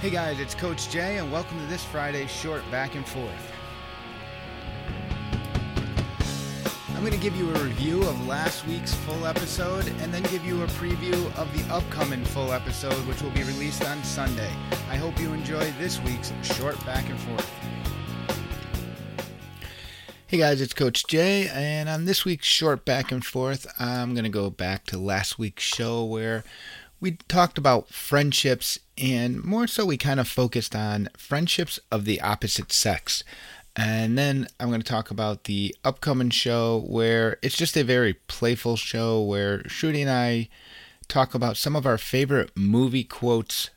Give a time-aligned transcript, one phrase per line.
[0.00, 3.52] Hey guys, it's Coach Jay, and welcome to this Friday's short back and forth.
[6.90, 10.44] I'm going to give you a review of last week's full episode and then give
[10.44, 14.52] you a preview of the upcoming full episode, which will be released on Sunday.
[14.88, 17.50] I hope you enjoy this week's short back and forth.
[20.28, 24.22] Hey guys, it's Coach Jay, and on this week's short back and forth, I'm going
[24.22, 26.44] to go back to last week's show where
[27.00, 32.20] we talked about friendships, and more so, we kind of focused on friendships of the
[32.20, 33.22] opposite sex.
[33.76, 38.14] And then I'm going to talk about the upcoming show where it's just a very
[38.14, 40.48] playful show where Shruti and I
[41.06, 43.70] talk about some of our favorite movie quotes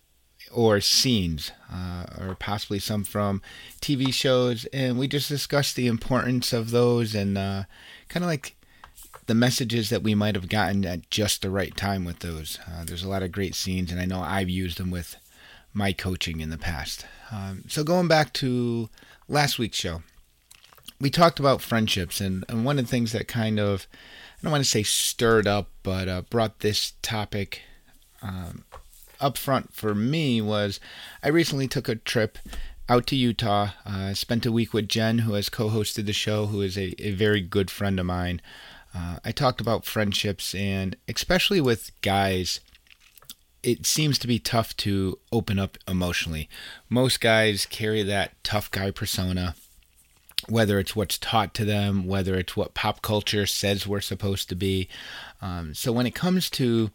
[0.52, 3.42] or scenes, uh, or possibly some from
[3.80, 7.64] TV shows, and we just discuss the importance of those and uh,
[8.10, 8.56] kind of like
[9.32, 12.60] the messages that we might have gotten at just the right time with those.
[12.68, 15.16] Uh, there's a lot of great scenes, and I know I've used them with
[15.74, 17.06] my coaching in the past.
[17.32, 18.90] Um, so going back to
[19.30, 20.02] last week's show,
[21.00, 24.52] we talked about friendships, and, and one of the things that kind of I don't
[24.52, 27.62] want to say stirred up, but uh, brought this topic
[28.22, 28.66] um,
[29.22, 30.82] up front for me was
[31.24, 32.38] I recently took a trip
[32.90, 33.70] out to Utah.
[33.86, 36.94] Uh, spent a week with Jen, who has co hosted the show, who is a,
[37.02, 38.42] a very good friend of mine.
[38.94, 42.60] Uh, I talked about friendships, and especially with guys,
[43.64, 46.50] it seems to be tough to open up emotionally.
[46.90, 49.56] Most guys carry that tough guy persona,
[50.50, 54.56] whether it's what's taught to them, whether it's what pop culture says we're supposed to
[54.56, 54.90] be.
[55.42, 56.92] Um, so when it comes to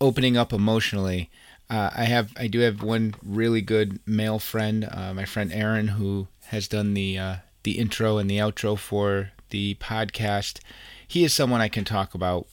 [0.00, 1.30] opening up emotionally,
[1.70, 5.88] uh, I have I do have one really good male friend, uh, my friend Aaron,
[5.88, 10.60] who has done the uh, the intro and the outro for the podcast.
[11.06, 12.46] He is someone I can talk about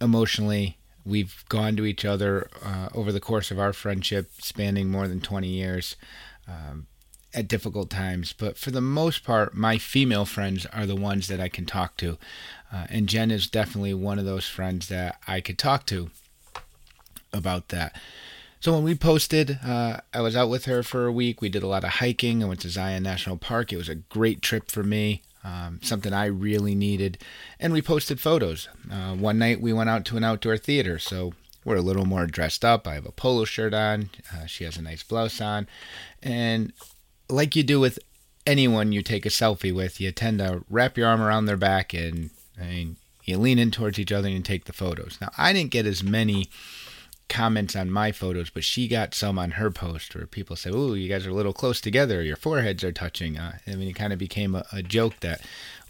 [0.00, 0.78] emotionally.
[1.04, 5.20] We've gone to each other uh, over the course of our friendship, spanning more than
[5.20, 5.96] 20 years,
[6.48, 6.86] um,
[7.32, 8.32] at difficult times.
[8.32, 11.96] But for the most part, my female friends are the ones that I can talk
[11.98, 12.18] to.
[12.72, 16.10] Uh, and Jen is definitely one of those friends that I could talk to
[17.32, 17.94] about that.
[18.58, 21.40] So when we posted, uh, I was out with her for a week.
[21.40, 22.42] We did a lot of hiking.
[22.42, 23.72] I went to Zion National Park.
[23.72, 27.18] It was a great trip for me um, something I really needed.
[27.60, 28.68] And we posted photos.
[28.90, 31.34] Uh, one night we went out to an outdoor theater, so
[31.64, 32.86] we're a little more dressed up.
[32.86, 34.10] I have a polo shirt on.
[34.34, 35.68] Uh, she has a nice blouse on.
[36.22, 36.72] And
[37.28, 37.98] like you do with
[38.46, 41.94] anyone you take a selfie with, you tend to wrap your arm around their back
[41.94, 45.18] and mean, you lean in towards each other and take the photos.
[45.20, 46.48] Now, I didn't get as many
[47.28, 50.94] comments on my photos, but she got some on her post where people say, "Ooh,
[50.94, 52.22] you guys are a little close together.
[52.22, 55.40] Your foreheads are touching." Uh, I mean, it kind of became a, a, joke that,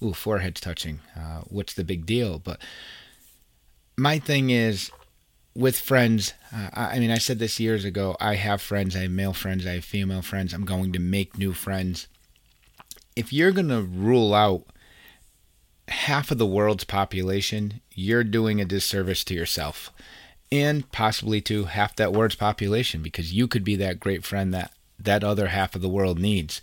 [0.03, 1.01] "Ooh, foreheads touching.
[1.15, 2.61] Uh, what's the big deal?" But
[3.97, 4.91] my thing is
[5.55, 6.35] with friends.
[6.55, 8.17] Uh, I mean, I said this years ago.
[8.21, 8.97] I have friends.
[8.97, 9.67] I have male friends.
[9.67, 10.53] I have female friends.
[10.53, 12.09] I'm going to make new friends.
[13.15, 14.65] If you're to rule out
[15.89, 19.93] half of the world's population, you're doing a disservice to yourself
[20.53, 24.73] and possibly to half that world's population because you could be that great friend that
[24.99, 26.62] that other half of the world needs.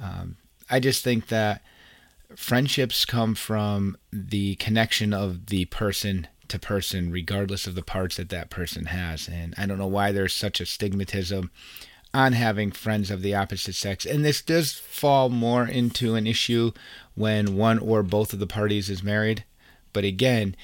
[0.00, 0.36] Um,
[0.70, 1.62] I just think that
[2.36, 8.28] friendships come from the connection of the person to person, regardless of the parts that
[8.28, 9.28] that person has.
[9.28, 11.50] And I don't know why there's such a stigmatism
[12.14, 14.04] on having friends of the opposite sex.
[14.04, 16.72] And this does fall more into an issue
[17.14, 19.44] when one or both of the parties is married.
[19.92, 20.54] But again,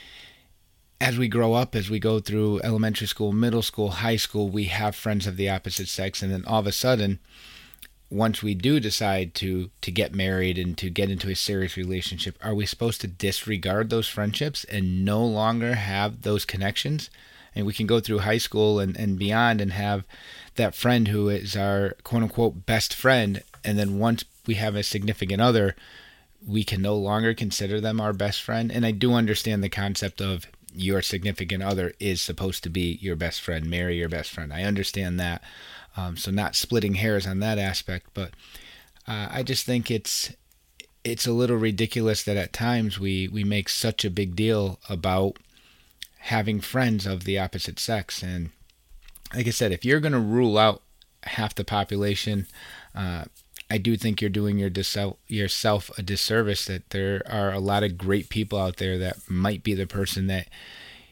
[1.01, 4.65] as we grow up, as we go through elementary school, middle school, high school, we
[4.65, 7.21] have friends of the opposite sex, and then all of a sudden,
[8.11, 12.37] once we do decide to to get married and to get into a serious relationship,
[12.43, 17.11] are we supposed to disregard those friendships and no longer have those connections?
[17.55, 20.05] And we can go through high school and, and beyond and have
[20.57, 24.83] that friend who is our quote unquote best friend, and then once we have a
[24.83, 25.77] significant other,
[26.45, 28.73] we can no longer consider them our best friend.
[28.73, 30.47] And I do understand the concept of
[30.79, 34.53] your significant other is supposed to be your best friend, marry your best friend.
[34.53, 35.43] I understand that.
[35.97, 38.31] Um, so not splitting hairs on that aspect, but
[39.07, 40.33] uh, I just think it's
[41.05, 45.39] it's a little ridiculous that at times we we make such a big deal about
[46.19, 48.23] having friends of the opposite sex.
[48.23, 48.51] And
[49.35, 50.83] like I said, if you're going to rule out
[51.25, 52.47] half the population,
[52.95, 53.25] uh,
[53.71, 54.71] I do think you're doing your
[55.27, 56.67] yourself a disservice.
[56.67, 60.27] That there are a lot of great people out there that might be the person
[60.29, 60.49] that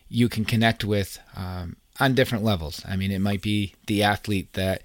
[0.08, 2.82] you can connect with um, on different levels.
[2.88, 4.82] I mean, it might be the athlete that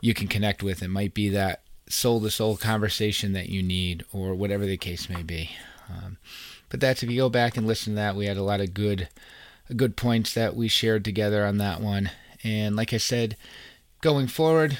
[0.00, 0.82] you can connect with.
[0.82, 5.08] It might be that soul to soul conversation that you need, or whatever the case
[5.08, 5.50] may be.
[5.88, 6.18] Um,
[6.68, 8.74] but that's if you go back and listen to that, we had a lot of
[8.74, 9.08] good,
[9.76, 12.10] good points that we shared together on that one.
[12.42, 13.36] And like I said,
[14.00, 14.78] going forward,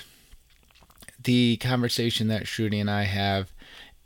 [1.26, 3.52] the conversation that Shruti and I have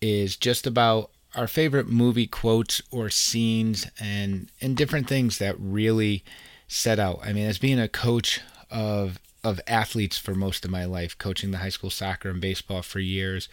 [0.01, 6.25] is just about our favorite movie quotes or scenes and and different things that really
[6.67, 7.21] set out.
[7.23, 8.41] I mean, as being a coach
[8.71, 12.83] of of athletes for most of my life, coaching the high school soccer and baseball
[12.83, 13.49] for years.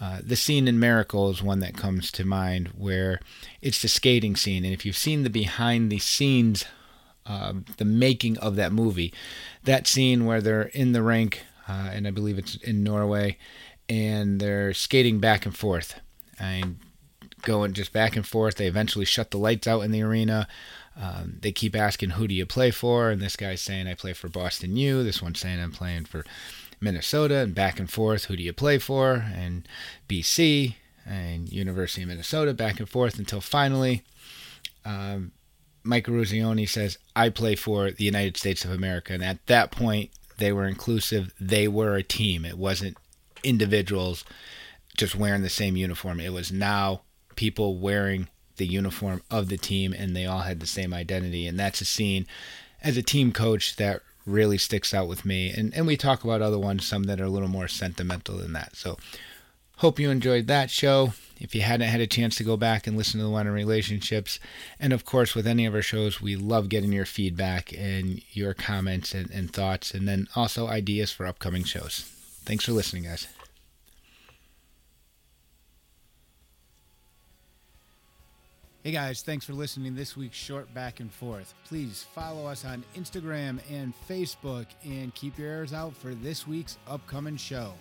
[0.00, 3.20] Uh, the scene in Miracle is one that comes to mind where
[3.60, 4.64] it's the skating scene.
[4.64, 6.64] And if you've seen the behind the scenes,
[7.26, 9.12] uh, the making of that movie,
[9.64, 13.38] that scene where they're in the rink, uh, and I believe it's in Norway,
[13.88, 16.00] and they're skating back and forth
[16.38, 16.78] and
[17.42, 18.56] going just back and forth.
[18.56, 20.48] They eventually shut the lights out in the arena.
[21.00, 23.10] Um, they keep asking, Who do you play for?
[23.10, 25.04] And this guy's saying, I play for Boston U.
[25.04, 26.24] This one's saying, I'm playing for
[26.80, 27.38] Minnesota.
[27.38, 29.24] And back and forth, Who do you play for?
[29.32, 29.66] And
[30.08, 30.74] BC
[31.06, 34.02] and University of Minnesota, back and forth until finally
[34.84, 35.32] um,
[35.84, 39.12] Mike Eruzione says, I play for the United States of America.
[39.12, 41.32] And at that point, they were inclusive.
[41.40, 42.44] They were a team.
[42.44, 42.96] It wasn't
[43.44, 44.24] individuals
[44.96, 46.18] just wearing the same uniform.
[46.20, 47.02] It was now
[47.36, 51.46] people wearing the uniform of the team and they all had the same identity.
[51.46, 52.26] And that's a scene
[52.82, 55.50] as a team coach that really sticks out with me.
[55.50, 58.52] And, and we talk about other ones, some that are a little more sentimental than
[58.52, 58.76] that.
[58.76, 58.98] So
[59.76, 61.14] hope you enjoyed that show.
[61.40, 63.52] If you hadn't had a chance to go back and listen to the one in
[63.52, 64.38] relationships,
[64.78, 68.52] and of course with any of our shows, we love getting your feedback and your
[68.52, 72.00] comments and, and thoughts, and then also ideas for upcoming shows.
[72.44, 73.26] Thanks for listening, guys.
[78.82, 81.52] Hey guys, thanks for listening this week's short back and forth.
[81.66, 86.78] Please follow us on Instagram and Facebook and keep your ears out for this week's
[86.88, 87.74] upcoming show.